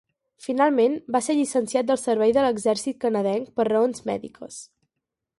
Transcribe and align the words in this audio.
Finalment, 0.43 0.93
va 1.15 1.19
ser 1.25 1.35
llicenciat 1.39 1.91
del 1.91 1.99
servei 2.03 2.33
de 2.37 2.45
l'exèrcit 2.45 2.99
canadenc 3.03 3.51
per 3.59 3.67
raons 3.69 4.01
mèdiques. 4.11 4.57